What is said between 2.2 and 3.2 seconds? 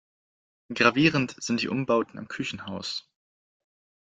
Küchenhaus.